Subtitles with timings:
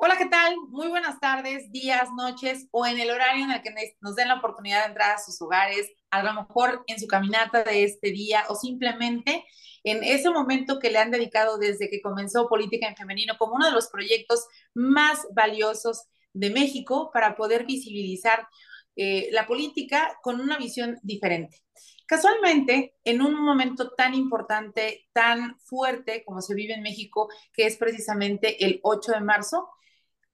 [0.00, 0.54] Hola, ¿qué tal?
[0.68, 4.36] Muy buenas tardes, días, noches o en el horario en el que nos den la
[4.36, 8.44] oportunidad de entrar a sus hogares, a lo mejor en su caminata de este día
[8.48, 9.44] o simplemente
[9.82, 13.66] en ese momento que le han dedicado desde que comenzó Política en Femenino como uno
[13.66, 18.46] de los proyectos más valiosos de México para poder visibilizar
[18.94, 21.64] eh, la política con una visión diferente.
[22.06, 27.76] Casualmente, en un momento tan importante, tan fuerte como se vive en México, que es
[27.76, 29.68] precisamente el 8 de marzo,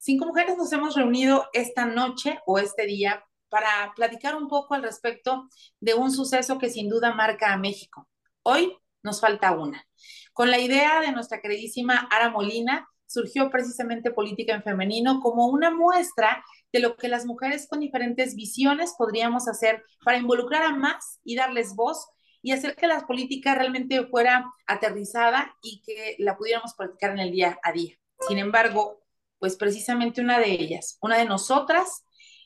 [0.06, 4.82] Cinco mujeres nos hemos reunido esta noche o este día para platicar un poco al
[4.82, 5.48] respecto
[5.80, 8.06] de un suceso que sin duda marca a México.
[8.42, 9.88] Hoy nos falta una.
[10.34, 15.70] Con la idea de nuestra queridísima Ara Molina, surgió precisamente Política en Femenino como una
[15.70, 21.18] muestra de lo que las mujeres con diferentes visiones podríamos hacer para involucrar a más
[21.24, 22.10] y darles voz
[22.42, 27.30] y hacer que la política realmente fuera aterrizada y que la pudiéramos practicar en el
[27.30, 27.96] día a día.
[28.28, 29.03] Sin embargo,
[29.38, 32.04] pues precisamente una de ellas, una de nosotras,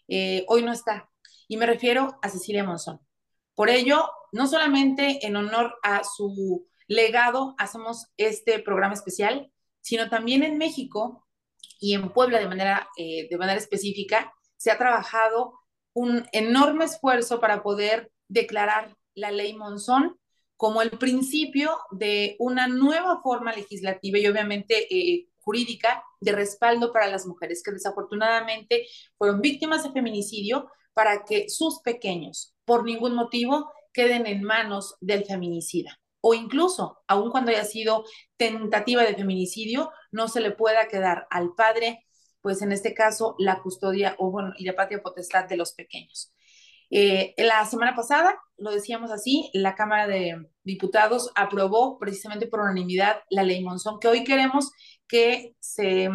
[0.08, 1.10] eh, hoy no está.
[1.46, 3.00] Y me refiero a Cecilia Monzón.
[3.54, 10.42] Por ello, no solamente en honor a su legado hacemos este programa especial, sino también
[10.42, 11.26] en México
[11.80, 15.54] y en Puebla de manera, eh, de manera específica, se ha trabajado
[15.92, 20.18] un enorme esfuerzo para poder declarar la ley Monzón
[20.56, 27.06] como el principio de una nueva forma legislativa y obviamente eh, jurídica de respaldo para
[27.06, 33.72] las mujeres que desafortunadamente fueron víctimas de feminicidio para que sus pequeños, por ningún motivo,
[33.94, 35.98] queden en manos del feminicida.
[36.20, 38.04] O incluso, aun cuando haya sido
[38.36, 42.04] tentativa de feminicidio, no se le pueda quedar al padre,
[42.42, 46.34] pues en este caso, la custodia o bueno, y la patria potestad de los pequeños.
[46.90, 53.22] Eh, la semana pasada, lo decíamos así, la Cámara de Diputados aprobó precisamente por unanimidad
[53.30, 54.72] la ley Monzón, que hoy queremos
[55.08, 56.08] que se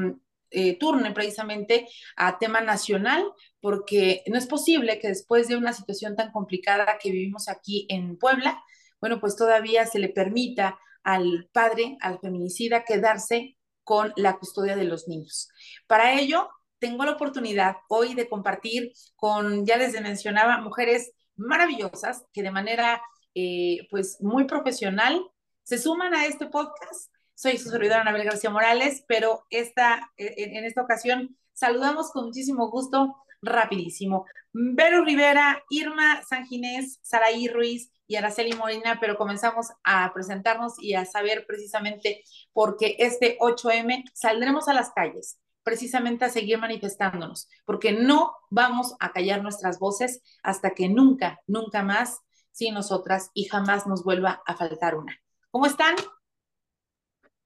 [0.51, 3.23] eh, turne precisamente a tema nacional,
[3.59, 8.17] porque no es posible que después de una situación tan complicada que vivimos aquí en
[8.17, 8.63] Puebla,
[9.01, 14.85] bueno, pues todavía se le permita al padre, al feminicida, quedarse con la custodia de
[14.85, 15.49] los niños.
[15.87, 22.43] Para ello, tengo la oportunidad hoy de compartir con, ya les mencionaba, mujeres maravillosas que
[22.43, 23.01] de manera
[23.35, 25.21] eh, pues muy profesional
[25.63, 27.12] se suman a este podcast.
[27.35, 32.69] Soy su servidora Anabel García Morales, pero esta, en, en esta ocasión saludamos con muchísimo
[32.69, 34.25] gusto, rapidísimo.
[34.53, 41.05] Vero Rivera, Irma Sanginés, Saraí Ruiz y Araceli Morina, pero comenzamos a presentarnos y a
[41.05, 42.23] saber precisamente
[42.53, 48.95] por qué este 8M saldremos a las calles precisamente a seguir manifestándonos, porque no vamos
[48.99, 52.19] a callar nuestras voces hasta que nunca, nunca más,
[52.51, 55.17] sin nosotras y jamás nos vuelva a faltar una.
[55.49, 55.95] ¿Cómo están?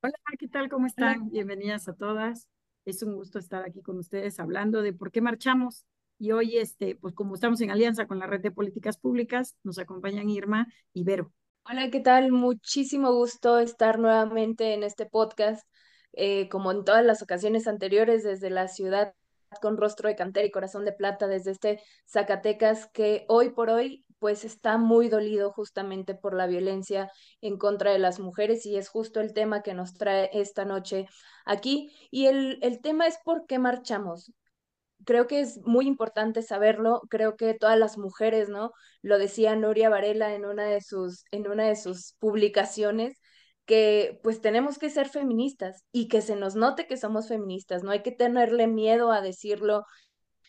[0.02, 0.69] Hola, ¿qué tal?
[0.69, 1.31] ¿Cómo están?
[1.31, 2.47] Bienvenidas a todas.
[2.85, 5.85] Es un gusto estar aquí con ustedes hablando de por qué marchamos.
[6.19, 9.80] Y hoy, este, pues como estamos en alianza con la Red de Políticas Públicas, nos
[9.80, 11.34] acompañan Irma y Vero.
[11.68, 12.31] Hola, ¿qué tal?
[12.31, 15.68] Muchísimo gusto estar nuevamente en este podcast
[16.14, 19.16] eh, como en todas las ocasiones anteriores, desde la ciudad
[19.62, 24.06] con rostro de cantera y corazón de plata, desde este Zacatecas, que hoy por hoy
[24.19, 27.11] pues está muy dolido justamente por la violencia
[27.41, 31.07] en contra de las mujeres y es justo el tema que nos trae esta noche
[31.45, 31.91] aquí.
[32.11, 34.31] Y el, el tema es por qué marchamos.
[35.05, 38.72] Creo que es muy importante saberlo, creo que todas las mujeres, ¿no?
[39.01, 43.19] Lo decía Nuria Varela en una de sus, en una de sus publicaciones,
[43.67, 47.91] que pues tenemos que ser feministas y que se nos note que somos feministas, no
[47.91, 49.84] hay que tenerle miedo a decirlo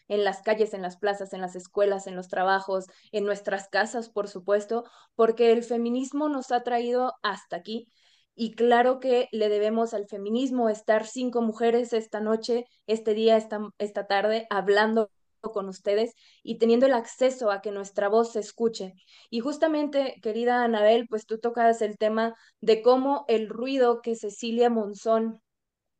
[0.08, 4.08] en las calles, en las plazas, en las escuelas, en los trabajos, en nuestras casas,
[4.08, 7.88] por supuesto, porque el feminismo nos ha traído hasta aquí.
[8.34, 13.60] Y claro que le debemos al feminismo estar cinco mujeres esta noche, este día, esta,
[13.78, 15.10] esta tarde, hablando
[15.40, 18.94] con ustedes y teniendo el acceso a que nuestra voz se escuche.
[19.30, 24.70] Y justamente, querida Anabel, pues tú tocas el tema de cómo el ruido que Cecilia
[24.70, 25.40] Monzón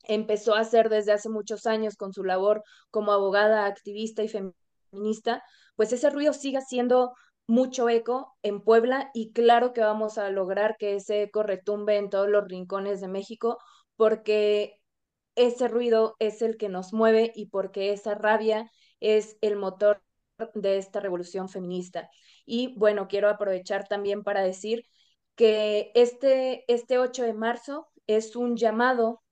[0.09, 5.45] empezó a hacer desde hace muchos años con su labor como abogada, activista y feminista,
[5.77, 7.13] pues ese ruido siga siendo
[7.47, 12.11] mucho eco en Puebla y claro que vamos a lograr que ese eco retumbe en
[12.11, 13.59] todos los rincones de México
[13.97, 14.81] porque
[15.37, 18.71] ese ruido es el que nos mueve y porque esa rabia
[19.01, 20.03] es el motor
[20.55, 22.11] de esta revolución feminista.
[22.45, 24.85] Y bueno, quiero aprovechar también para decir
[25.37, 29.23] que este, este 8 de marzo es un llamado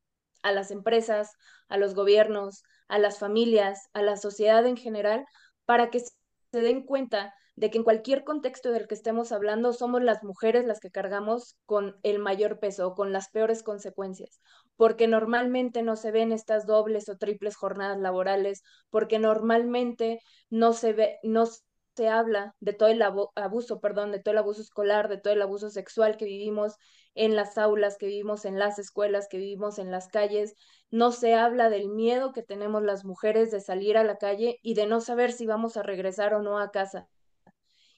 [0.47, 1.33] a las empresas,
[1.69, 5.27] a los gobiernos, a las familias, a la sociedad en general,
[5.65, 10.03] para que se den cuenta de que en cualquier contexto del que estemos hablando somos
[10.03, 14.41] las mujeres las que cargamos con el mayor peso con las peores consecuencias,
[14.77, 20.21] porque normalmente no se ven estas dobles o triples jornadas laborales, porque normalmente
[20.51, 21.47] no se ve, no
[21.97, 25.41] se habla de todo el abuso, perdón, de todo el abuso escolar, de todo el
[25.41, 26.77] abuso sexual que vivimos
[27.15, 30.55] en las aulas, que vivimos en las escuelas, que vivimos en las calles.
[30.91, 34.75] No se habla del miedo que tenemos las mujeres de salir a la calle y
[34.75, 37.09] de no saber si vamos a regresar o no a casa.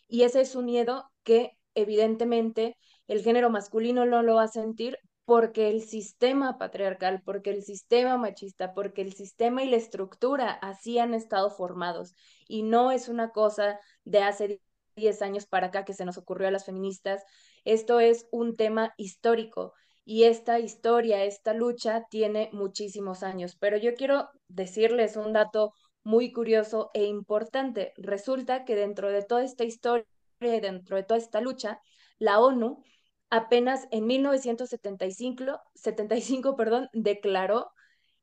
[0.07, 2.77] Y ese es un miedo que evidentemente
[3.09, 8.17] el género masculino no lo va a sentir porque el sistema patriarcal, porque el sistema
[8.17, 12.15] machista, porque el sistema y la estructura así han estado formados.
[12.47, 14.63] Y no es una cosa de hace
[14.97, 17.23] 10 años para acá que se nos ocurrió a las feministas.
[17.67, 23.55] Esto es un tema histórico y esta historia, esta lucha tiene muchísimos años.
[23.61, 27.93] Pero yo quiero decirles un dato muy curioso e importante.
[27.99, 30.07] Resulta que dentro de toda esta historia
[30.41, 31.81] dentro de toda esta lucha,
[32.19, 32.83] la ONU
[33.31, 37.71] apenas en 1975 75, perdón, declaró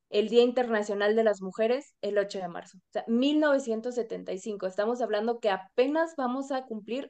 [0.09, 2.77] el Día Internacional de las Mujeres el 8 de marzo.
[2.77, 4.67] O sea, 1975.
[4.67, 7.09] Estamos hablando que apenas vamos a cumplir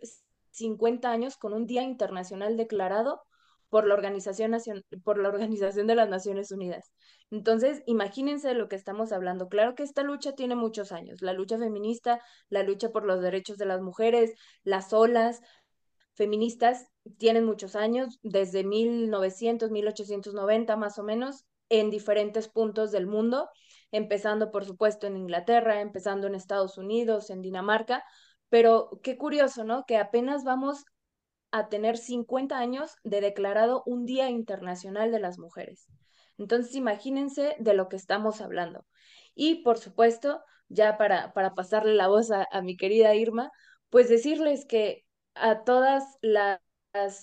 [0.51, 3.21] 50 años con un Día Internacional declarado
[3.69, 4.55] por la Organización,
[5.03, 6.91] por la Organización de las Naciones Unidas.
[7.29, 9.49] Entonces, imagínense de lo que estamos hablando.
[9.49, 11.21] Claro que esta lucha tiene muchos años.
[11.21, 14.33] La lucha feminista, la lucha por los derechos de las mujeres,
[14.63, 15.41] las olas
[16.13, 16.87] feministas
[17.17, 23.49] tienen muchos años, desde 1900, 1890 más o menos, en diferentes puntos del mundo,
[23.91, 28.03] empezando por supuesto en Inglaterra, empezando en Estados Unidos, en Dinamarca,
[28.49, 29.85] pero qué curioso, ¿no?
[29.85, 30.85] Que apenas vamos
[31.51, 35.87] a tener 50 años de declarado un Día Internacional de las Mujeres.
[36.37, 38.85] Entonces, imagínense de lo que estamos hablando.
[39.33, 43.51] Y, por supuesto, ya para, para pasarle la voz a, a mi querida Irma,
[43.89, 46.59] pues decirles que a todas las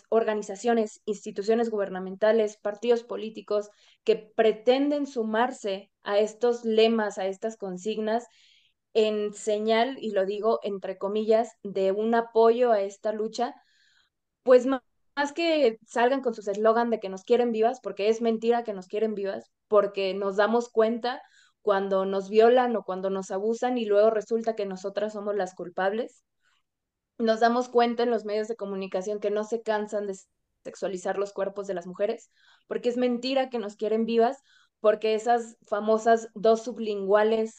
[0.09, 3.71] organizaciones, instituciones gubernamentales, partidos políticos
[4.05, 8.27] que pretenden sumarse a estos lemas, a estas consignas,
[8.95, 13.55] en señal, y lo digo entre comillas, de un apoyo a esta lucha,
[14.43, 14.83] pues más,
[15.35, 18.87] que salgan con sus eslogan de que nos quieren vivas, porque es mentira que nos
[18.87, 21.23] quieren vivas, porque nos damos cuenta
[21.63, 26.25] cuando nos violan o cuando nos abusan y luego resulta que nosotras somos las culpables
[27.23, 30.19] nos damos cuenta en los medios de comunicación que no se cansan de
[30.65, 32.31] sexualizar los cuerpos de las mujeres,
[32.69, 34.39] porque es mentira que nos quieren vivas,
[34.81, 37.57] porque esas famosas dos sublinguales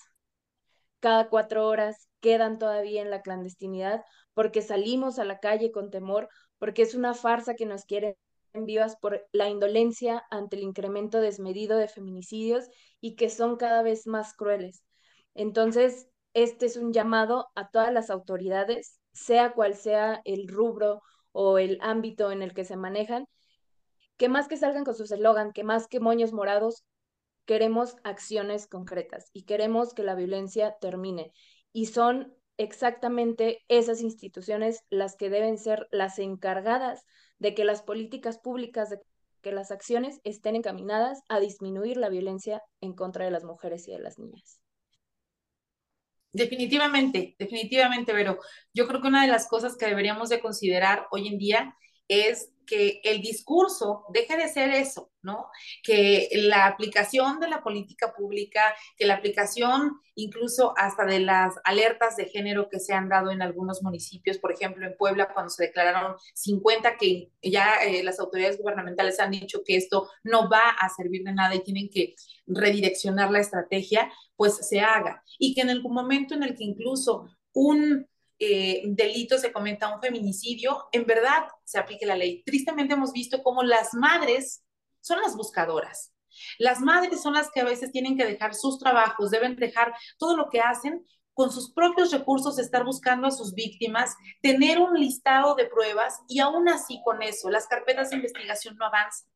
[1.00, 6.30] cada cuatro horas quedan todavía en la clandestinidad, porque salimos a la calle con temor,
[6.60, 8.16] porque es una farsa que nos quieren
[8.54, 12.70] vivas por la indolencia ante el incremento desmedido de feminicidios
[13.02, 14.86] y que son cada vez más crueles.
[15.34, 21.02] Entonces, este es un llamado a todas las autoridades sea cual sea el rubro
[21.32, 23.26] o el ámbito en el que se manejan,
[24.18, 26.84] que más que salgan con su eslogan, que más que moños morados,
[27.46, 31.32] queremos acciones concretas y queremos que la violencia termine.
[31.72, 37.04] Y son exactamente esas instituciones las que deben ser las encargadas
[37.40, 39.00] de que las políticas públicas, de
[39.42, 43.92] que las acciones estén encaminadas a disminuir la violencia en contra de las mujeres y
[43.92, 44.63] de las niñas.
[46.36, 48.40] Definitivamente, definitivamente, pero
[48.74, 51.76] yo creo que una de las cosas que deberíamos de considerar hoy en día
[52.08, 55.48] es que el discurso deje de ser eso, ¿no?
[55.84, 58.62] Que la aplicación de la política pública,
[58.98, 63.42] que la aplicación incluso hasta de las alertas de género que se han dado en
[63.42, 68.60] algunos municipios, por ejemplo, en Puebla, cuando se declararon 50, que ya eh, las autoridades
[68.60, 72.16] gubernamentales han dicho que esto no va a servir de nada y tienen que
[72.46, 75.24] redireccionar la estrategia, pues se haga.
[75.40, 78.08] Y que en algún momento en el que incluso un
[78.46, 82.44] eh, delito se cometa un feminicidio, en verdad se aplique la ley.
[82.44, 84.66] Tristemente hemos visto cómo las madres
[85.00, 86.14] son las buscadoras.
[86.58, 90.36] Las madres son las que a veces tienen que dejar sus trabajos, deben dejar todo
[90.36, 95.56] lo que hacen con sus propios recursos, estar buscando a sus víctimas, tener un listado
[95.56, 99.30] de pruebas y aún así con eso las carpetas de investigación no avanzan.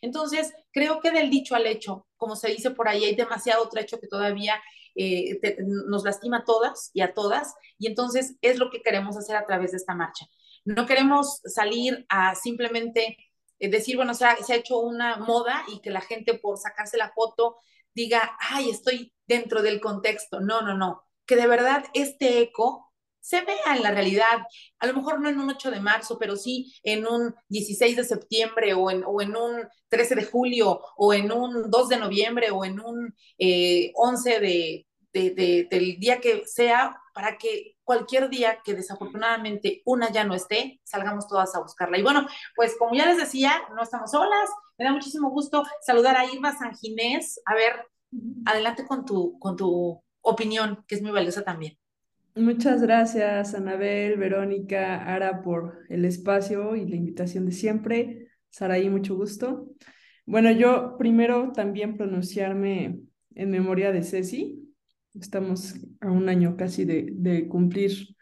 [0.00, 4.00] Entonces, creo que del dicho al hecho, como se dice por ahí, hay demasiado trecho
[4.00, 4.58] que todavía
[4.94, 9.36] eh, nos lastima a todas y a todas, y entonces es lo que queremos hacer
[9.36, 10.26] a través de esta marcha.
[10.64, 13.16] No queremos salir a simplemente
[13.58, 17.12] eh, decir, bueno, se ha hecho una moda y que la gente por sacarse la
[17.12, 17.56] foto
[17.94, 20.40] diga, ay, estoy dentro del contexto.
[20.40, 21.02] No, no, no.
[21.26, 22.92] Que de verdad este eco
[23.24, 24.38] se vea en la realidad,
[24.78, 28.04] a lo mejor no en un 8 de marzo, pero sí en un 16 de
[28.04, 32.50] septiembre o en, o en un 13 de julio o en un 2 de noviembre
[32.50, 38.58] o en un 11 eh, de de, del día que sea, para que cualquier día
[38.64, 41.98] que desafortunadamente una ya no esté, salgamos todas a buscarla.
[41.98, 42.26] Y bueno,
[42.56, 44.50] pues como ya les decía, no estamos solas.
[44.76, 47.40] Me da muchísimo gusto saludar a Irma San Ginés.
[47.46, 47.86] A ver,
[48.44, 51.78] adelante con tu, con tu opinión, que es muy valiosa también.
[52.36, 58.28] Muchas gracias, Anabel, Verónica, Ara, por el espacio y la invitación de siempre.
[58.50, 59.70] Saraí, mucho gusto.
[60.26, 62.98] Bueno, yo primero también pronunciarme
[63.36, 64.74] en memoria de Ceci.
[65.14, 68.16] Estamos a un año casi de, cumplir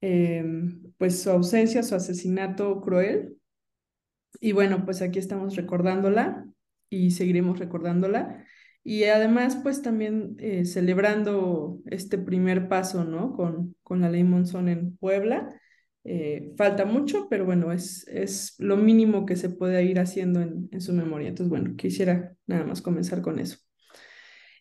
[0.00, 3.36] em, pues su ausencia, su asesinato cruel.
[4.40, 6.44] Y bueno, pues aquí estamos recordándola
[6.90, 8.44] y seguiremos recordándola.
[8.84, 13.32] Y además, pues también eh, celebrando este primer paso, ¿no?
[13.32, 15.48] Con, con la ley Monzón en Puebla.
[16.04, 20.68] Eh, falta mucho, pero bueno, es, es lo mínimo que se puede ir haciendo en,
[20.72, 21.28] en su memoria.
[21.28, 23.58] Entonces, bueno, quisiera nada más comenzar con eso.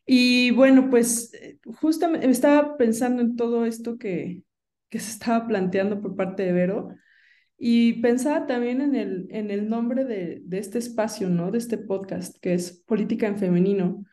[0.05, 4.43] Y bueno, pues eh, justamente estaba pensando en todo esto que,
[4.89, 6.89] que se estaba planteando por parte de Vero
[7.57, 11.51] y pensaba también en el, en el nombre de, de este espacio, ¿no?
[11.51, 14.03] De este podcast, que es Política en Femenino.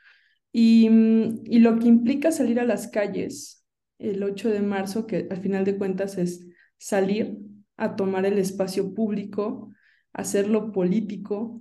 [0.53, 3.59] Y, mm, y lo que implica salir a las calles
[3.99, 6.47] el 8 de marzo, que al final de cuentas es
[6.79, 7.39] salir
[7.77, 9.73] a tomar el espacio público,
[10.13, 11.61] hacerlo político,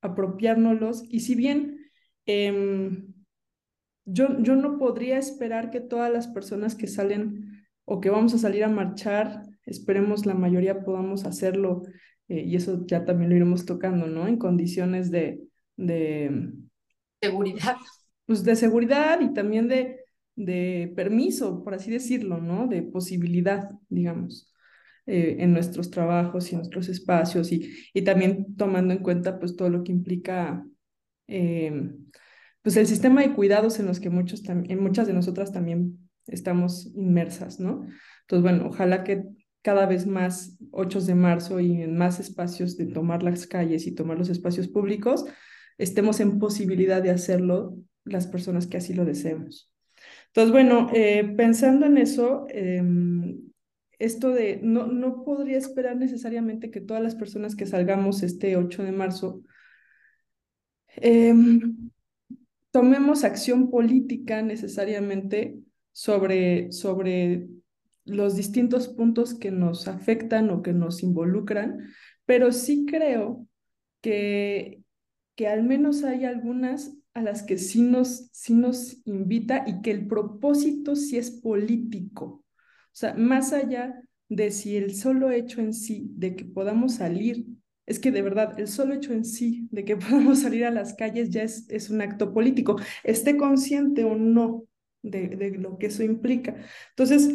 [0.00, 1.04] apropiárnoslos.
[1.08, 1.78] Y si bien
[2.26, 3.12] em,
[4.04, 8.38] yo, yo no podría esperar que todas las personas que salen o que vamos a
[8.38, 11.82] salir a marchar, esperemos la mayoría podamos hacerlo,
[12.28, 14.26] eh, y eso ya también lo iremos tocando, ¿no?
[14.28, 15.40] En condiciones de...
[15.76, 16.52] de
[17.20, 17.76] seguridad
[18.28, 20.04] pues, de seguridad y también de,
[20.36, 22.66] de permiso, por así decirlo, ¿no?
[22.66, 24.52] De posibilidad, digamos,
[25.06, 29.56] eh, en nuestros trabajos y en nuestros espacios y, y también tomando en cuenta pues
[29.56, 30.62] todo lo que implica
[31.26, 31.90] eh,
[32.60, 36.92] pues el sistema de cuidados en los que muchos en muchas de nosotras también estamos
[36.94, 37.86] inmersas, ¿no?
[38.20, 39.24] Entonces, bueno, ojalá que
[39.62, 43.94] cada vez más 8 de marzo y en más espacios de tomar las calles y
[43.94, 45.24] tomar los espacios públicos,
[45.78, 47.78] estemos en posibilidad de hacerlo
[48.08, 49.72] las personas que así lo deseemos.
[50.28, 53.48] Entonces, bueno, eh, pensando en eso, em,
[53.98, 58.84] esto de no, no podría esperar necesariamente que todas las personas que salgamos este 8
[58.84, 59.42] de marzo
[60.96, 61.90] em,
[62.70, 65.58] tomemos acción política necesariamente
[65.92, 67.48] sobre, sobre
[68.04, 71.88] los distintos puntos que nos afectan o que nos involucran,
[72.24, 73.46] pero sí creo
[74.00, 74.82] que,
[75.34, 79.90] que al menos hay algunas a las que sí nos, sí nos invita y que
[79.90, 82.24] el propósito sí es político.
[82.24, 82.44] O
[82.92, 87.46] sea, más allá de si el solo hecho en sí de que podamos salir,
[87.86, 90.94] es que de verdad el solo hecho en sí de que podamos salir a las
[90.94, 94.64] calles ya es, es un acto político, esté consciente o no
[95.02, 96.56] de, de lo que eso implica.
[96.90, 97.30] Entonces,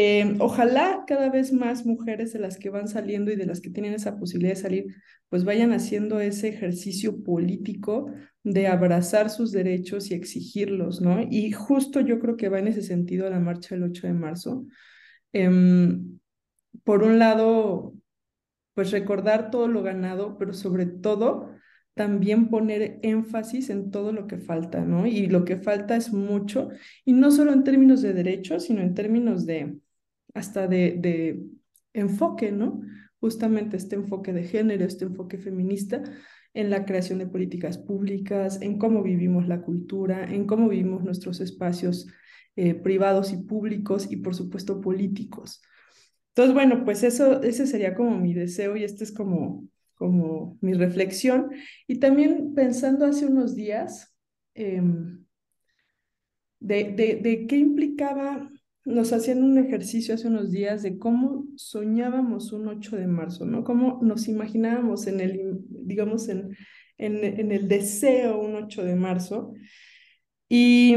[0.00, 3.68] eh, ojalá cada vez más mujeres de las que van saliendo y de las que
[3.68, 4.94] tienen esa posibilidad de salir,
[5.28, 8.12] pues vayan haciendo ese ejercicio político
[8.44, 11.20] de abrazar sus derechos y exigirlos, ¿no?
[11.28, 14.66] Y justo yo creo que va en ese sentido la marcha del 8 de marzo.
[15.32, 16.20] Em,
[16.84, 17.92] por un lado,
[18.74, 21.50] pues recordar todo lo ganado, pero sobre todo
[21.94, 25.08] también poner énfasis en todo lo que falta, ¿no?
[25.08, 26.68] Y lo que falta es mucho,
[27.04, 29.80] y no solo en términos de derechos, sino en términos de,
[30.38, 31.42] hasta de, de
[31.92, 32.80] enfoque, ¿no?
[33.20, 36.02] Justamente este enfoque de género, este enfoque feminista
[36.54, 41.40] en la creación de políticas públicas, en cómo vivimos la cultura, en cómo vivimos nuestros
[41.40, 42.06] espacios
[42.56, 45.62] eh, privados y públicos y por supuesto políticos.
[46.30, 50.74] Entonces, bueno, pues eso, ese sería como mi deseo y este es como, como mi
[50.74, 51.50] reflexión.
[51.86, 54.14] Y también pensando hace unos días
[54.54, 55.24] em,
[56.60, 58.50] de, de, de qué implicaba
[58.88, 63.62] nos hacían un ejercicio hace unos días de cómo soñábamos un 8 de marzo, ¿no?
[63.62, 66.56] Cómo nos imaginábamos en el, digamos, en,
[66.96, 69.52] en, el deseo un 8 de marzo.
[70.48, 70.96] Y,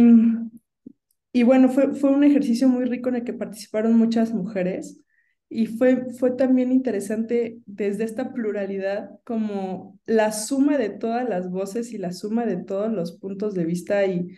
[1.33, 5.01] y bueno, fue, fue un ejercicio muy rico en el que participaron muchas mujeres
[5.49, 11.91] y fue, fue también interesante desde esta pluralidad como la suma de todas las voces
[11.91, 14.29] y la suma de todos los puntos de vista y,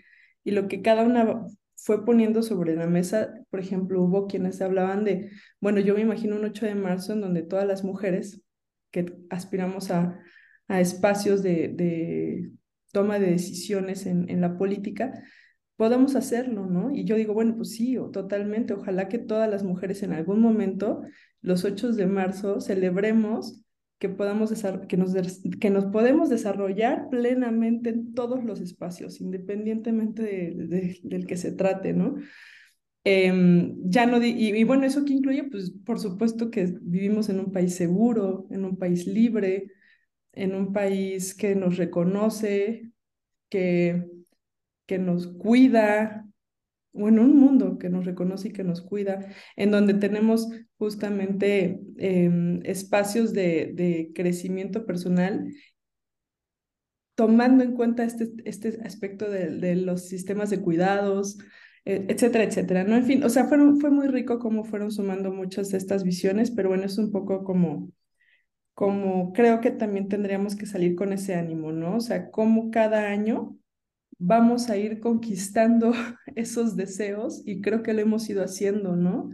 [0.43, 1.45] y lo que cada una
[1.84, 6.38] fue poniendo sobre la mesa, por ejemplo, hubo quienes hablaban de, bueno, yo me imagino
[6.38, 8.42] un 8 de marzo en donde todas las mujeres
[8.90, 10.18] que aspiramos a,
[10.70, 12.52] a espacios de, de,
[12.94, 15.12] toma de decisiones en, en la política,
[15.75, 16.90] podamos hacerlo, ¿no?
[16.90, 21.02] Y yo digo, bueno, pues sí, totalmente, ojalá que todas las mujeres en algún momento,
[21.42, 23.62] los 8 de marzo, celebremos
[24.03, 24.51] que, podamos
[24.89, 25.13] que, nos,
[25.62, 31.93] que nos podemos desarrollar plenamente en todos los espacios, independientemente de, del que se trate,
[31.93, 32.17] ¿no?
[33.05, 35.45] Em, ya no, y, y, bueno, ¿eso qué incluye?
[35.45, 39.72] Pues por supuesto que vivimos en un país seguro, en un país libre,
[40.33, 42.91] en un país que nos reconoce,
[43.48, 44.05] que,
[44.86, 46.27] que nos cuida,
[46.91, 50.50] o en un mundo que nos reconoce y que nos cuida, en donde tenemos
[50.84, 55.48] justamente em, espacios de, crecimiento personal,
[57.16, 61.38] tomando en cuenta este, este aspecto de, de los sistemas de cuidados,
[61.86, 62.98] e, etcétera, etcétera, ¿no?
[62.98, 66.52] En fin, o sea, fueron, fue muy rico cómo fueron sumando muchas de estas visiones,
[66.52, 67.92] pero bueno, es un poco como,
[68.74, 71.98] como creo que también tendríamos que salir con ese ánimo, ¿no?
[71.98, 73.58] O sea, cómo cada año
[74.18, 75.94] vamos a ir conquistando
[76.36, 79.30] esos deseos y creo que lo hemos ido haciendo, ¿no?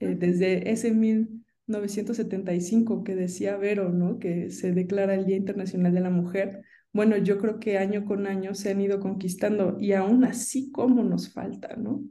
[0.00, 4.18] Eh, desde ese 1975 que decía Vero, ¿no?
[4.18, 6.64] Que se declara el Día Internacional de la Mujer.
[6.92, 11.02] Bueno, yo creo que año con año se han ido conquistando y aún así, ¿cómo
[11.02, 12.02] nos falta, ¿no?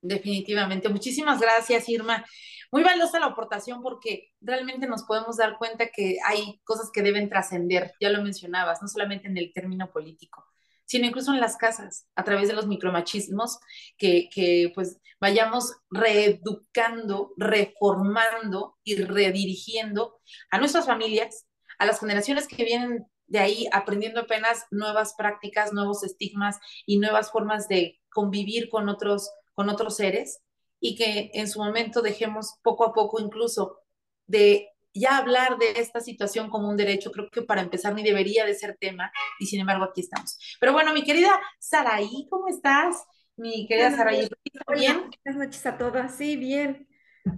[0.00, 0.88] Definitivamente.
[0.88, 2.24] Muchísimas gracias, Irma.
[2.70, 7.28] Muy valiosa la aportación porque realmente nos podemos dar cuenta que hay cosas que deben
[7.28, 10.44] trascender, ya lo mencionabas, no solamente en el término político,
[10.88, 13.58] sino incluso en las casas, a través de los micromachismos,
[13.98, 20.18] que, que pues vayamos reeducando, reformando y redirigiendo
[20.50, 21.46] a nuestras familias,
[21.78, 27.30] a las generaciones que vienen de ahí aprendiendo apenas nuevas prácticas, nuevos estigmas y nuevas
[27.30, 30.40] formas de convivir con otros, con otros seres
[30.80, 33.80] y que en su momento dejemos poco a poco incluso
[34.26, 38.44] de ya hablar de esta situación como un derecho, creo que para empezar ni debería
[38.44, 40.38] de ser tema, y sin embargo aquí estamos.
[40.60, 43.04] Pero bueno, mi querida Saraí, ¿cómo estás?
[43.36, 44.28] Mi querida Saraí,
[44.74, 45.10] ¿bien?
[45.24, 46.88] Buenas noches a todas, sí, bien.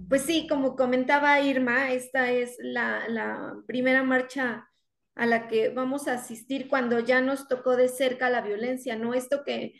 [0.09, 4.67] Pues sí, como comentaba Irma, esta es la, la primera marcha
[5.15, 9.13] a la que vamos a asistir cuando ya nos tocó de cerca la violencia, ¿no?
[9.13, 9.73] Esto que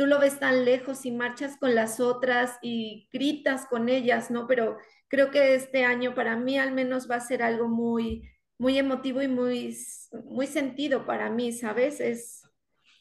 [0.00, 4.46] tú lo ves tan lejos y marchas con las otras y gritas con ellas, ¿no?
[4.46, 4.78] Pero
[5.08, 8.26] creo que este año para mí al menos va a ser algo muy,
[8.56, 9.76] muy emotivo y muy,
[10.24, 12.00] muy sentido para mí, ¿sabes?
[12.00, 12.48] Es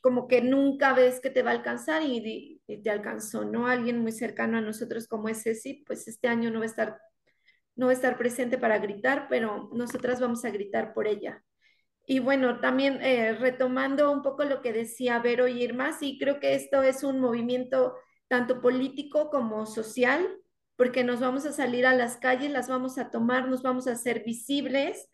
[0.01, 3.67] como que nunca ves que te va a alcanzar y, te alcanzó, ¿no?
[3.67, 7.00] Alguien muy cercano a nosotros como es Ceci, pues este año no va a estar,
[7.78, 11.45] no va a estar presente para gritar, pero nosotras vamos a gritar por ella.
[12.12, 16.39] Y bueno, también eh, retomando un poco lo que decía Vero y Irma, sí creo
[16.39, 20.28] que esto es un movimiento tanto político como social,
[20.76, 23.91] porque nos vamos a salir a las calles, las vamos a tomar, nos vamos a
[23.91, 25.08] hacer visibles.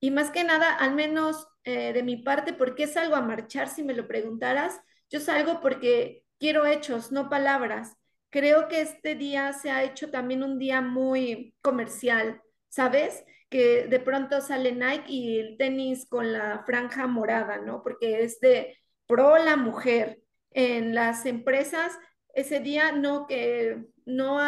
[0.00, 3.68] Y más que nada, al menos eh, de mi parte, ¿por qué salgo a marchar?
[3.68, 7.96] Si me lo preguntaras, yo salgo porque quiero hechos, no palabras.
[8.30, 13.22] Creo que este día se ha hecho también un día muy comercial, ¿sabes?
[13.50, 17.82] Que de pronto sale Nike y el tenis con la franja morada, ¿no?
[17.82, 20.20] Porque es de pro la mujer.
[20.50, 21.98] En las empresas,
[22.32, 24.38] ese día no que no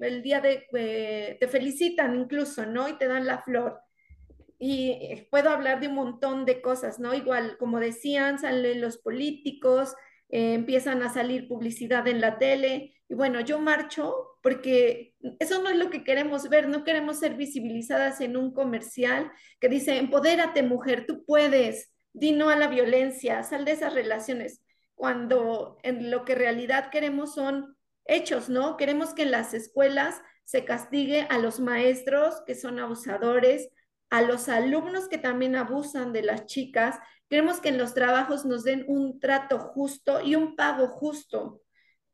[0.00, 2.88] el día de, eh, te felicitan incluso, ¿no?
[2.88, 3.80] Y te dan la flor.
[4.58, 7.14] Y eh, puedo hablar de un montón de cosas, ¿no?
[7.14, 9.94] Igual, como decían, salen los políticos,
[10.28, 12.94] eh, empiezan a salir publicidad en la tele.
[13.08, 17.34] Y bueno, yo marcho porque eso no es lo que queremos ver, no queremos ser
[17.34, 23.42] visibilizadas en un comercial que dice, empodérate mujer, tú puedes, di no a la violencia,
[23.42, 24.62] sal de esas relaciones,
[24.94, 28.76] cuando en lo que realidad queremos son hechos, ¿no?
[28.76, 33.68] Queremos que en las escuelas se castigue a los maestros que son abusadores,
[34.10, 36.98] a los alumnos que también abusan de las chicas.
[37.28, 41.62] Queremos que en los trabajos nos den un trato justo y un pago justo,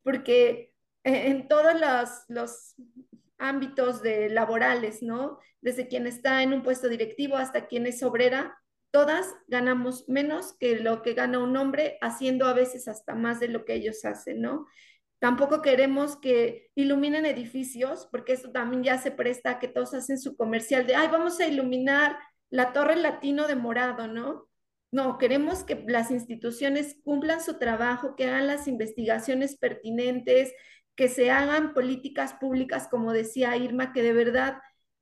[0.03, 0.73] porque
[1.05, 2.75] eh, en todos los, los
[3.39, 5.39] ámbitos de laborales, ¿no?
[5.61, 8.57] Desde quien está en un puesto directivo hasta quien es obrera,
[8.93, 13.49] todas ganamos menos que lo que gana un hombre, haciendo a veces hasta más de
[13.49, 14.67] lo que ellos hacen, ¿no?
[15.23, 20.19] Tampoco queremos que iluminen edificios, porque esto también ya se presta a que todos hacen
[20.19, 22.19] su comercial de, ay, vamos a iluminar
[22.51, 24.49] la Torre Latino de morado, ¿no?
[24.91, 30.53] No, queremos que las instituciones cumplan su trabajo, que hagan las investigaciones pertinentes,
[30.97, 34.59] que se hagan políticas públicas, como decía Irma, que de verdad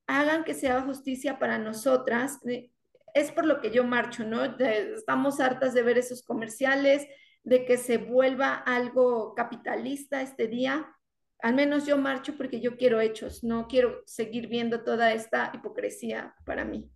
[0.06, 2.40] hagan que se haga justicia para nosotras.
[2.46, 2.70] Eh,
[3.14, 4.44] es por lo que yo marcho, ¿no?
[4.44, 7.06] Estamos hartas de ver esos comerciales,
[7.42, 10.94] de que se vuelva algo capitalista este día.
[11.40, 16.34] Al menos yo marcho porque yo quiero hechos, no quiero seguir viendo toda esta hipocresía
[16.44, 16.90] para mí.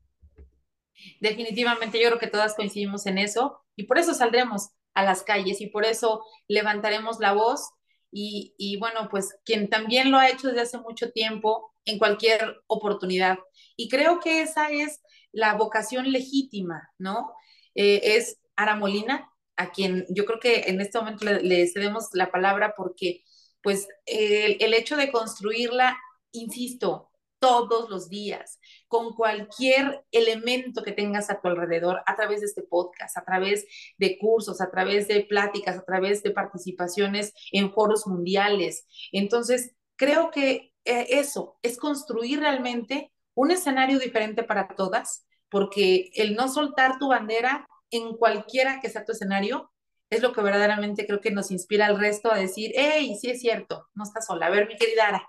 [1.20, 5.60] Definitivamente, yo creo que todas coincidimos en eso y por eso saldremos a las calles
[5.60, 7.72] y por eso levantaremos la voz
[8.12, 12.62] y, y, bueno, pues quien también lo ha hecho desde hace mucho tiempo en cualquier
[12.68, 13.38] oportunidad.
[13.76, 15.02] Y creo que esa es
[15.32, 17.32] la vocación legítima, ¿no?
[17.74, 22.30] Eh, es Ara Molina, a quien yo creo que en este momento le, cedemos la
[22.30, 23.22] palabra porque,
[23.62, 25.96] pues, el hecho de construirla,
[26.32, 27.10] insisto,
[27.44, 32.62] todos los días, con cualquier elemento que tengas a tu alrededor, a través de este
[32.62, 33.66] podcast, a través
[33.98, 38.86] de cursos, a través de pláticas, a través de participaciones en foros mundiales.
[39.12, 46.36] Entonces, creo que eh, eso es construir realmente un escenario diferente para todas, porque el
[46.36, 49.70] no soltar tu bandera en cualquiera que sea tu escenario
[50.10, 53.40] es lo que verdaderamente creo que nos inspira al resto a decir, hey, sí es
[53.40, 54.46] cierto, no estás sola.
[54.46, 55.28] A ver, mi querida Ara.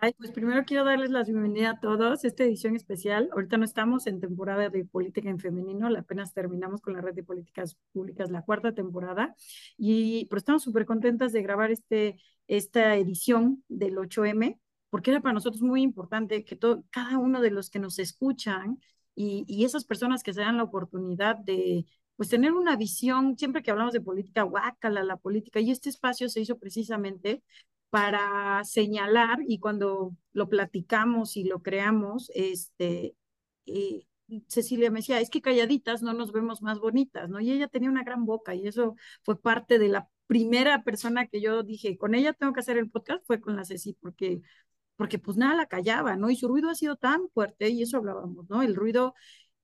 [0.00, 2.24] Ay, pues primero quiero darles la bienvenida a todos.
[2.24, 6.94] Esta edición especial, ahorita no estamos en temporada de política en femenino, apenas terminamos con
[6.94, 9.34] la red de políticas públicas la cuarta temporada,
[9.78, 14.58] y pero estamos súper contentas de grabar este, esta edición del 8M,
[14.90, 18.80] porque era para nosotros muy importante que todo, cada uno de los que nos escuchan
[19.14, 23.62] y, y esas personas que se dan la oportunidad de pues tener una visión, siempre
[23.62, 27.42] que hablamos de política, guácala la política, y este espacio se hizo precisamente
[27.90, 33.14] para señalar y cuando lo platicamos y lo creamos, este,
[33.66, 34.06] eh,
[34.48, 37.40] Cecilia me decía, es que calladitas no nos vemos más bonitas, ¿no?
[37.40, 41.40] Y ella tenía una gran boca y eso fue parte de la primera persona que
[41.40, 44.40] yo dije, con ella tengo que hacer el podcast, fue con la Ceci, porque,
[44.96, 46.30] porque pues nada la callaba, ¿no?
[46.30, 48.62] Y su ruido ha sido tan fuerte, y eso hablábamos, ¿no?
[48.62, 49.14] El ruido,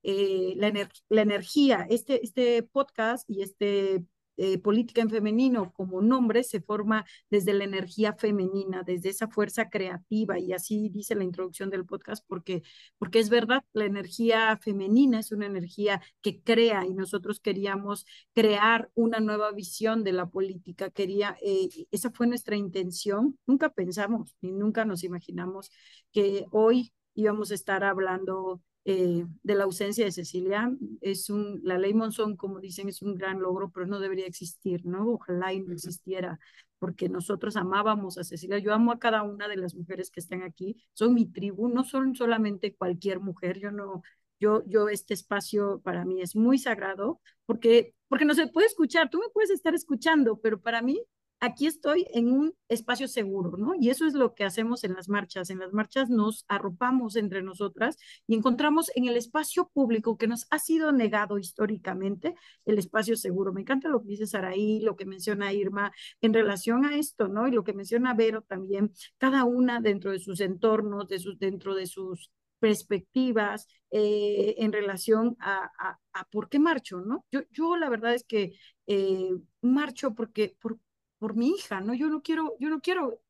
[0.03, 0.73] eh, la,
[1.09, 4.05] la energía, este, este podcast y este
[4.43, 9.69] eh, política en femenino como nombre se forma desde la energía femenina, desde esa fuerza
[9.69, 12.63] creativa y así dice la introducción del podcast porque
[12.97, 18.91] porque es verdad, la energía femenina es una energía que crea y nosotros queríamos crear
[18.95, 24.53] una nueva visión de la política, quería eh, esa fue nuestra intención, nunca pensamos ni
[24.53, 25.71] nunca nos imaginamos
[26.13, 30.71] que hoy íbamos a estar hablando eh, de la ausencia de Cecilia.
[31.01, 34.85] Es un, la ley Monzón, como dicen, es un gran logro, pero no debería existir,
[34.87, 35.09] ¿no?
[35.13, 36.39] Ojalá y no existiera,
[36.79, 38.59] porque nosotros amábamos a Cecilia.
[38.59, 40.77] Yo amo a cada una de las mujeres que están aquí.
[40.95, 43.59] Son mi tribu, no son solamente cualquier mujer.
[43.59, 44.03] Yo no,
[44.41, 49.11] yo, yo este espacio para mí es muy sagrado, porque, porque no se puede escuchar.
[49.11, 51.03] Tú me puedes estar escuchando, pero para mí
[51.41, 53.75] aquí estoy en un espacio seguro, ¿no?
[53.79, 55.51] Y eso es lo que hacemos en las marchas.
[55.51, 60.47] En las marchas nos arropamos entre nosotras y encontramos en el espacio público que nos
[60.51, 62.35] ha sido negado históricamente
[62.67, 63.53] el espacio seguro.
[63.53, 67.49] Me encanta lo que dice Saraí, lo que menciona Irma en relación a esto, ¿no?
[67.49, 71.75] Y lo que menciona Vero también, cada una dentro de sus entornos, de sus, dentro
[71.75, 75.71] de sus perspectivas eh, en relación a,
[76.13, 77.25] a, por qué marcho, ¿no?
[77.33, 78.53] Yo, yo la verdad es que
[78.87, 79.31] eh,
[79.63, 80.79] marcho porque, por,
[81.21, 81.95] por mi hija, ¿no?
[81.95, 83.21] Yo no quiero, yo no quiero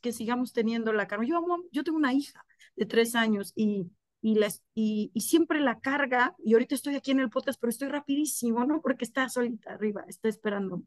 [0.00, 1.26] que sigamos teniendo la carga.
[1.26, 4.36] Yo, yo tengo una hija de tres años y, y,
[4.74, 8.64] y, y, siempre la carga, y ahorita estoy aquí en el podcast, pero estoy rapidísimo,
[8.64, 8.80] ¿no?
[8.80, 10.82] Porque está solita arriba, está esperando.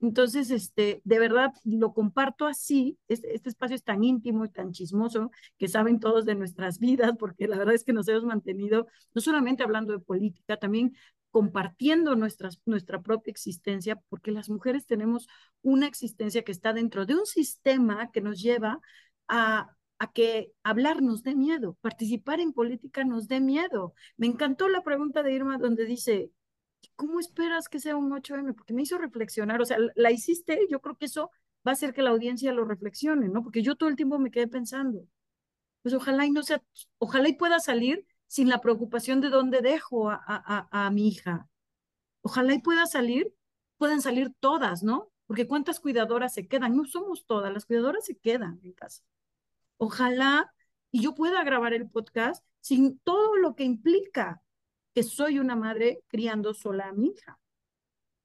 [0.00, 5.30] Entonces, este, de verdad, lo comparto así, este, espacio es tan íntimo y tan chismoso
[5.56, 9.20] que saben todos de nuestras vidas, porque la verdad es que nos hemos mantenido, no
[9.22, 10.94] solamente hablando de política, también
[11.32, 15.26] compartiendo nuestras, nuestra propia existencia, porque las mujeres tenemos
[15.62, 18.80] una existencia que está dentro de un sistema que nos lleva
[19.28, 23.94] a, a que hablar nos dé miedo, participar en política nos dé miedo.
[24.16, 26.30] Me encantó la pregunta de Irma donde dice,
[26.96, 28.54] ¿cómo esperas que sea un 8M?
[28.54, 31.30] Porque me hizo reflexionar, o sea, la hiciste, yo creo que eso
[31.66, 33.42] va a hacer que la audiencia lo reflexione, ¿no?
[33.42, 35.06] Porque yo todo el tiempo me quedé pensando,
[35.82, 36.62] pues ojalá y no sea,
[36.98, 41.50] ojalá y pueda salir sin la preocupación de dónde dejo a, mi hija.
[42.22, 43.30] Ojalá y pueda salir,
[43.76, 45.12] puedan salir todas, ¿no?
[45.26, 49.02] Porque cuántas cuidadoras se quedan, no somos todas, las cuidadoras se quedan en casa.
[49.76, 50.50] Ojalá
[50.90, 54.42] y yo pueda grabar el podcast sin todo lo que implica
[54.94, 57.38] que soy una madre criando sola a mi hija.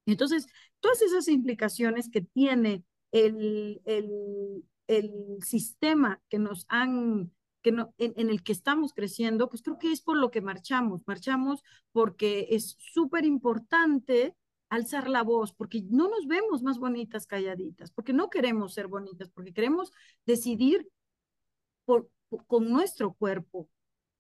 [0.06, 0.48] Entonces,
[0.80, 7.34] todas esas implicaciones que tiene el, el, el sistema que nos han
[7.72, 11.02] no, en, el que estamos creciendo, pues creo que es por lo que marchamos.
[11.06, 14.36] Marchamos porque es súper importante
[14.70, 19.30] alzar la voz, porque no nos vemos más bonitas calladitas, porque no queremos ser bonitas,
[19.30, 19.92] porque queremos
[20.26, 20.90] decidir
[21.86, 23.70] con nuestro cuerpo,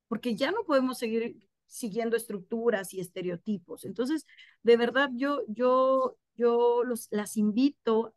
[0.07, 3.85] porque ya no podemos seguir siguiendo estructuras y estereotipos.
[3.85, 4.25] Entonces,
[4.63, 8.15] de verdad, yo, yo, yo los, las invito,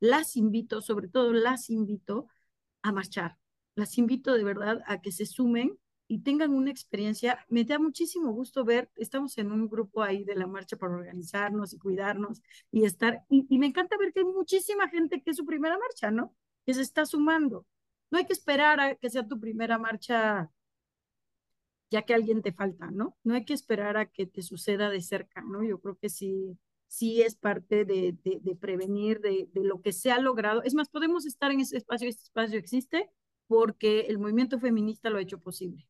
[0.00, 2.28] las invito, sobre todo las invito
[2.82, 3.36] a marchar,
[3.74, 7.44] las invito de verdad a que se sumen y tengan una experiencia.
[7.48, 11.72] Me da muchísimo gusto ver, estamos en un grupo ahí de la marcha para organizarnos
[11.72, 15.46] y cuidarnos y estar, y, me encanta ver que hay muchísima gente que es su
[15.46, 16.34] primera marcha, ¿no?
[16.66, 17.66] Que se está sumando.
[18.10, 20.50] No hay que esperar a que sea tu primera marcha
[21.90, 23.16] ya que alguien te falta, ¿no?
[23.22, 25.62] No hay que esperar a que te suceda de cerca, ¿no?
[25.62, 26.58] Yo creo que sí,
[26.88, 30.62] sí es parte de, de, prevenir de, de, lo que se ha logrado.
[30.64, 33.10] Es más, podemos estar en ese espacio, este espacio existe
[33.46, 35.86] porque el movimiento feminista lo ha hecho posible.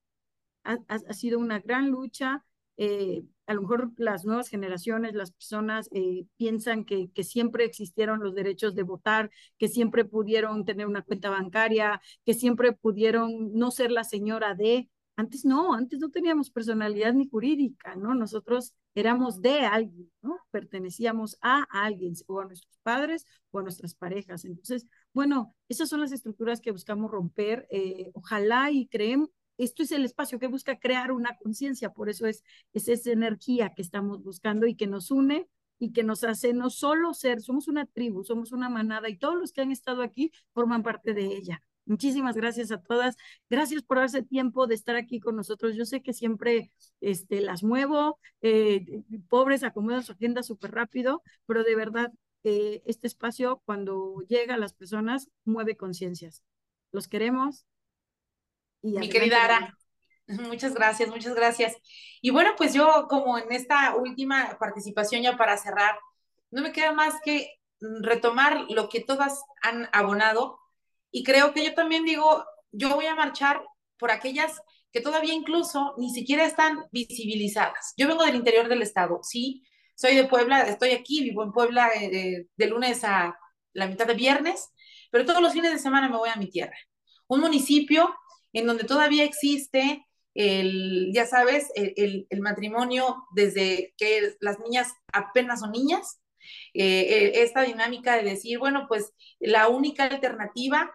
[0.64, 2.45] Ha, ha, sido una gran lucha.
[2.77, 8.21] Eh, a lo mejor las nuevas generaciones, las personas eh, piensan que, que siempre existieron
[8.21, 13.71] los derechos de votar, que siempre pudieron tener una cuenta bancaria, que siempre pudieron no
[13.71, 18.14] ser la señora de, antes no, antes no teníamos personalidad ni jurídica, ¿no?
[18.14, 20.38] Nosotros éramos de alguien, ¿no?
[20.51, 24.45] Pertenecíamos a alguien, o a nuestros padres o a nuestras parejas.
[24.45, 27.66] Entonces, bueno, esas son las estructuras que buscamos romper.
[27.70, 32.27] Eh, ojalá y creemos, esto es el espacio que busca crear una conciencia, por eso
[32.27, 35.48] es, es esa energía que estamos buscando y que nos une
[35.79, 39.37] y que nos hace no solo ser, somos una tribu, somos una manada y todos
[39.37, 41.62] los que han estado aquí forman parte de ella.
[41.87, 43.16] Muchísimas gracias a todas.
[43.50, 45.77] Gracias por darse tiempo de estar aquí con nosotros.
[45.77, 51.62] Yo sé que siempre este, las muevo, eh, pobres acomodan su agenda súper rápido, pero
[51.62, 52.12] de verdad,
[52.45, 56.43] eh, este espacio cuando llega a las personas mueve conciencias.
[56.93, 57.67] Los queremos.
[58.83, 59.79] Y Mi querida Ara,
[60.29, 61.75] muchas gracias, muchas gracias.
[62.21, 65.99] Y bueno, pues yo como en esta última participación ya para cerrar,
[66.51, 70.59] no me queda más que retomar lo que todas han abonado
[71.11, 73.63] y creo que yo también digo, yo voy a marchar
[73.99, 74.61] por aquellas
[74.93, 77.95] que todavía incluso ni siquiera están visibilizadas.
[77.97, 79.63] Yo vengo del interior del estado, sí,
[79.95, 83.39] soy de Puebla, estoy aquí, vivo en Puebla eh, de lunes a
[83.73, 84.71] la mitad de viernes,
[85.11, 86.77] pero todos los fines de semana me voy a mi tierra.
[87.27, 88.15] Un municipio
[88.53, 95.61] en donde todavía existe el, ya sabes, el, el, matrimonio desde que las niñas apenas
[95.61, 96.21] son niñas,
[96.75, 100.93] eh, eh, esta dinámica de decir, bueno, pues la única alternativa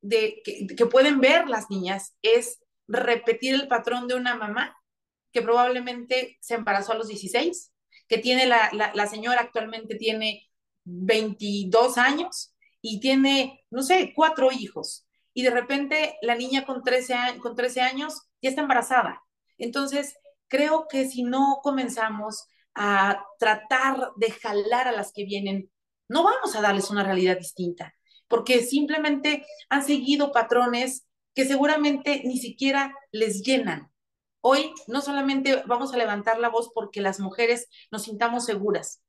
[0.00, 4.76] de, que, pueden ver las niñas es repetir el patrón de una mamá
[5.32, 7.72] que probablemente se embarazó a los 16,
[8.08, 10.48] que tiene la, la, señora actualmente tiene
[10.84, 15.06] 22 años y tiene, no sé, cuatro hijos.
[15.34, 19.22] Y de repente la niña con 13, con 13 años ya está embarazada.
[19.58, 20.16] Entonces,
[20.48, 25.70] creo que si no comenzamos a tratar de jalar a las que vienen,
[26.08, 27.96] no vamos a darles una realidad distinta
[28.28, 33.90] porque simplemente han seguido patrones que seguramente ni siquiera les llenan.
[34.40, 39.02] Hoy no solamente vamos a levantar la voz porque las mujeres nos sintamos seguras,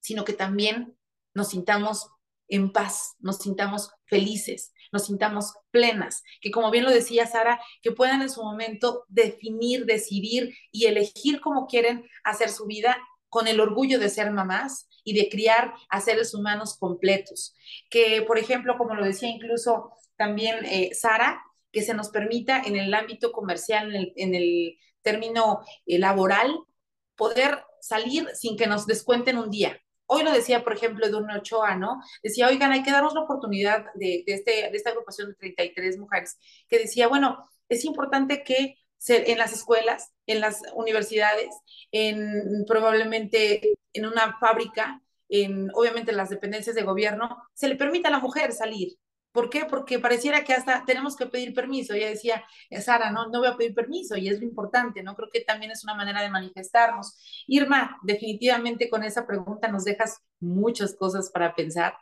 [0.00, 0.96] sino que también
[1.34, 2.10] nos sintamos
[2.48, 7.92] en paz, nos sintamos felices, nos sintamos plenas, que como bien lo decía Sara, que
[7.92, 12.96] puedan en su momento definir, decidir y elegir cómo quieren hacer su vida
[13.28, 17.54] con el orgullo de ser mamás y de criar a seres humanos completos.
[17.90, 21.42] Que, por ejemplo, como lo decía incluso también eh, Sara,
[21.74, 26.50] que se nos permita en el ámbito comercial, en el, término eh, laboral,
[27.14, 29.78] poder salir sin que nos descuenten un día.
[30.06, 32.00] Hoy lo decía, por ejemplo, Edurne Ochoa, ¿no?
[32.22, 35.98] Decía, oigan, hay que darnos la oportunidad de, de, este, de esta agrupación de 33
[35.98, 38.76] mujeres, que decía, bueno, es importante que
[39.08, 41.50] en las escuelas, en las universidades,
[41.92, 48.12] en probablemente en una fábrica, en obviamente las dependencias de gobierno, se le permita a
[48.12, 48.96] la mujer salir.
[49.34, 49.64] ¿Por qué?
[49.64, 51.92] Porque pareciera que hasta tenemos que pedir permiso.
[51.92, 52.44] Ella decía,
[52.80, 55.16] Sara, no, no voy a pedir permiso y es lo importante, ¿no?
[55.16, 57.18] Creo que también es una manera de manifestarnos.
[57.48, 61.94] Irma, definitivamente con esa pregunta nos dejas muchas cosas para pensar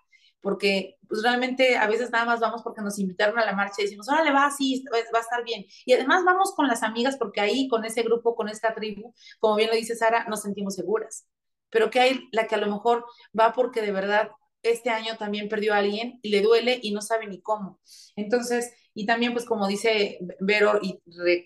[0.43, 3.85] porque pues realmente a veces nada más vamos porque nos invitaron a la marcha y
[3.85, 5.65] decimos, órale, va, sí, va a estar bien.
[5.87, 9.57] Y además vamos con las amigas porque ahí, con ese grupo, con esta tribu, como
[9.57, 11.27] bien lo dice Sara, nos sentimos seguras.
[11.71, 13.07] Pero que hay la que a lo mejor
[13.39, 17.03] va porque de verdad este año también perdió a alguien y le duele y no
[17.03, 17.81] sabe ni cómo.
[18.17, 21.01] Entonces, y también pues como dice Vero, y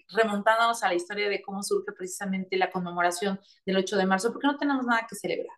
[0.08, 4.46] remontándonos a la historia de cómo surge precisamente la conmemoración del 8 de marzo, porque
[4.46, 5.56] no tenemos nada que celebrar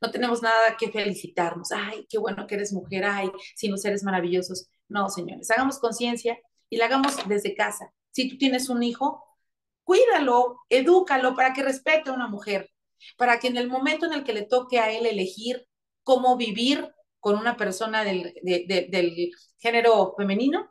[0.00, 1.72] no tenemos nada que felicitarnos.
[1.72, 4.68] Ay, qué bueno que eres mujer, ay, si los seres maravillosos.
[4.88, 7.92] No, señores, hagamos conciencia y la hagamos desde casa.
[8.10, 9.22] Si tú tienes un hijo,
[9.84, 12.70] cuídalo, edúcalo para que respete a una mujer,
[13.16, 15.66] para que en el momento en el que le toque a él elegir
[16.10, 18.34] cómo vivir con una persona del,
[19.58, 20.68] género femenino,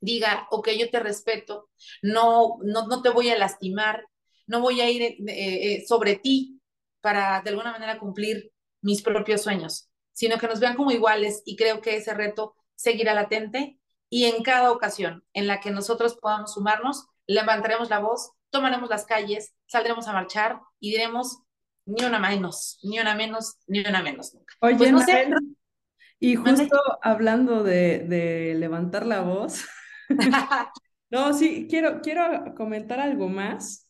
[0.00, 1.70] diga, ok, yo te respeto,
[2.02, 4.04] no, no, no te voy a lastimar,
[4.48, 6.60] no voy a ir eh, eh, sobre ti,
[7.00, 8.50] para de alguna manera cumplir
[8.82, 13.14] mis propios sueños, sino que nos vean como iguales y creo que ese reto seguirá
[13.14, 13.78] latente
[14.10, 19.06] y en cada ocasión en la que nosotros podamos sumarnos, levantaremos la voz, tomaremos las
[19.06, 21.45] calles, saldremos a marchar y diremos
[21.86, 24.54] ni una menos, ni una menos, ni una menos nunca.
[24.60, 25.28] Oye, pues no sé,
[26.18, 29.64] y justo hablando de, de levantar la voz,
[31.10, 33.88] No, sí, quiero, quiero comentar algo más.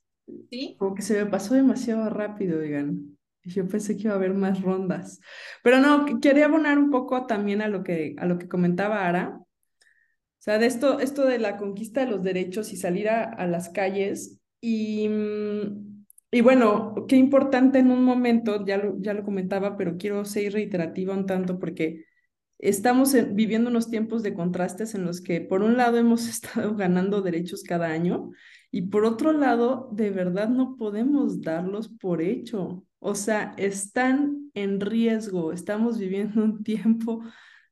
[0.51, 0.77] ¿Sí?
[0.79, 3.17] Como que se me pasó demasiado rápido, digan.
[3.43, 5.21] Yo pensé que iba a haber más rondas.
[5.63, 9.39] Pero no, quería abonar un poco también a lo que, a lo que comentaba Ara.
[9.41, 9.47] O
[10.39, 13.71] sea, de esto, esto de la conquista de los derechos y salir a, a las
[13.71, 14.41] calles.
[14.61, 15.96] Y, mm,
[16.31, 20.53] y bueno, qué importante en un momento, ya lo, ya lo comentaba, pero quiero ser
[20.53, 22.05] reiterativa un tanto porque
[22.59, 27.23] estamos viviendo unos tiempos de contrastes en los que por un lado hemos estado ganando
[27.23, 28.31] derechos cada año
[28.71, 32.85] y por otro lado, de verdad no podemos darlos por hecho.
[32.99, 35.53] O sea, están en riesgo.
[35.53, 37.23] Estamos viviendo un tiempo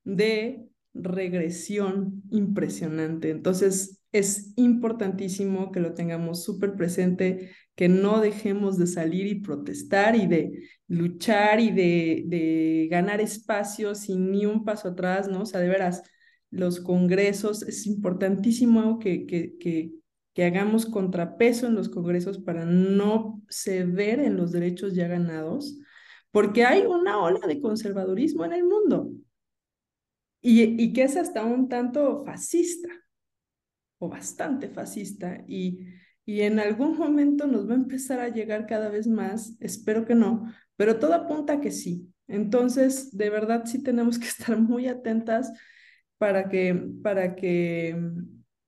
[0.04, 3.30] de regresión impresionante.
[3.30, 10.14] Entonces, es importantísimo que lo tengamos súper presente, que no dejemos de salir y protestar
[10.14, 15.42] y de luchar y de, de ganar espacios sin ni un paso atrás, ¿no?
[15.42, 16.04] O sea, de veras,
[16.50, 19.90] los congresos, es importantísimo que, que, que,
[20.32, 25.76] que hagamos contrapeso en los congresos para no ceder en los derechos ya ganados,
[26.30, 29.10] porque hay una ola de conservadurismo en el mundo
[30.40, 32.88] y, y que es hasta un tanto fascista
[34.04, 35.86] o bastante fascista y,
[36.24, 40.14] y en algún momento nos va a empezar a llegar cada vez más, espero que
[40.14, 42.10] no, pero todo apunta a que sí.
[42.26, 45.52] Entonces, de verdad sí tenemos que estar muy atentas
[46.18, 47.96] para que, para que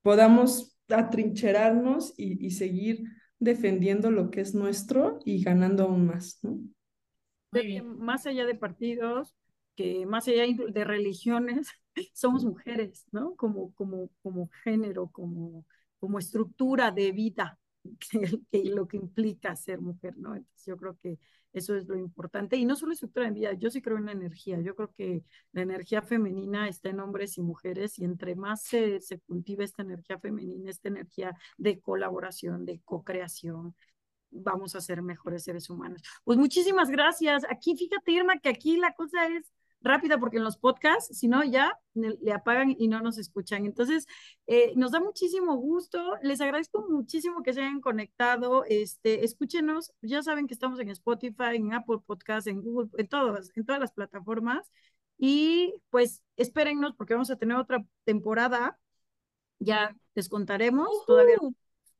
[0.01, 3.03] podamos atrincherarnos y, y seguir
[3.39, 6.59] defendiendo lo que es nuestro y ganando aún más, ¿no?
[7.83, 9.35] Más allá de partidos,
[9.77, 11.69] que más allá de religiones,
[12.13, 13.35] somos mujeres, ¿no?
[13.35, 15.65] Como, como, como género, como,
[15.99, 17.59] como estructura de vida,
[18.09, 20.35] que, que, lo que implica ser mujer, ¿no?
[20.35, 21.19] Entonces yo creo que
[21.53, 22.57] eso es lo importante.
[22.57, 24.59] Y no solo estructura de vida, yo sí creo en la energía.
[24.61, 28.99] Yo creo que la energía femenina está en hombres y mujeres y entre más se,
[28.99, 33.75] se cultiva esta energía femenina, esta energía de colaboración, de co-creación,
[34.31, 36.01] vamos a ser mejores seres humanos.
[36.23, 37.43] Pues muchísimas gracias.
[37.49, 41.43] Aquí, fíjate, Irma, que aquí la cosa es rápida porque en los podcasts, si no,
[41.43, 43.65] ya le apagan y no nos escuchan.
[43.65, 44.07] Entonces,
[44.47, 46.15] eh, nos da muchísimo gusto.
[46.21, 48.63] Les agradezco muchísimo que se hayan conectado.
[48.67, 49.93] Este, escúchenos.
[50.01, 53.81] Ya saben que estamos en Spotify, en Apple Podcasts, en Google, en todas, en todas
[53.81, 54.71] las plataformas.
[55.17, 58.77] Y pues espérennos porque vamos a tener otra temporada.
[59.59, 60.89] Ya les contaremos.
[60.89, 61.05] Uh.
[61.07, 61.37] Todavía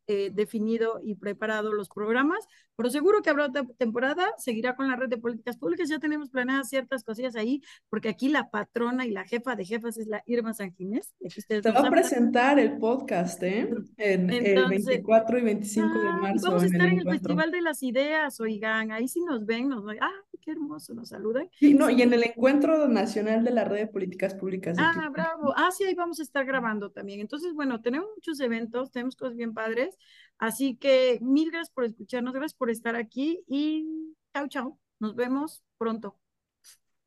[0.07, 4.95] eh, definido y preparado los programas, pero seguro que habrá otra temporada, seguirá con la
[4.95, 9.11] red de políticas públicas, ya tenemos planeadas ciertas cosillas ahí, porque aquí la patrona y
[9.11, 11.13] la jefa de jefas es la Irma Sanginés.
[11.47, 13.69] Te va a presentar el podcast, ¿eh?
[13.97, 16.47] En Entonces, el 24 y 25 ah, de marzo.
[16.47, 19.45] Vamos a estar en el, en el Festival de las Ideas, oigan, ahí sí nos
[19.45, 20.11] ven, nos ven, ah,
[20.47, 21.49] qué hermoso, nos saludan.
[21.59, 24.77] Sí, no, y en el Encuentro Nacional de la Red de Políticas Públicas.
[24.79, 27.19] Ah, bravo, ah, sí, ahí vamos a estar grabando también.
[27.19, 29.96] Entonces, bueno, tenemos muchos eventos, tenemos cosas bien padres.
[30.39, 34.79] Así que mil gracias por escucharnos, gracias por estar aquí y chao, chao.
[34.99, 36.19] Nos vemos pronto.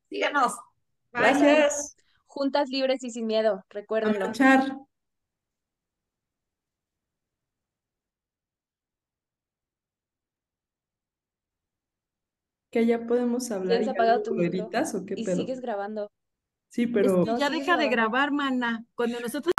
[0.09, 0.55] Síganos.
[1.12, 1.96] Gracias.
[2.26, 4.26] Juntas libres y sin miedo, recuérdenlo.
[4.26, 4.76] Marchar.
[12.70, 13.79] Que ya podemos hablar.
[13.79, 14.37] ¿Tienes apagado tu o
[15.05, 15.37] qué y pedo?
[15.37, 16.11] sigues grabando.
[16.68, 17.24] Sí, pero.
[17.37, 18.85] Ya deja de grabar, mana.
[18.94, 19.53] Cuando nosotros.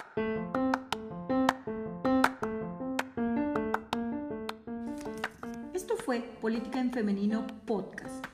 [6.12, 8.26] Fue Política en Femenino Podcast,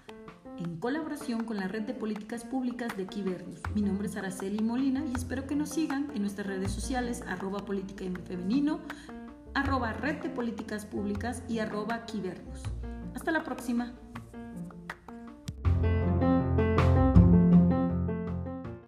[0.57, 3.61] en colaboración con la Red de Políticas Públicas de Quibernus.
[3.75, 7.59] Mi nombre es Araceli Molina y espero que nos sigan en nuestras redes sociales, arroba
[7.59, 8.79] política en femenino,
[9.53, 12.63] arroba red de políticas públicas y arroba Quibernus.
[13.13, 13.93] Hasta la próxima.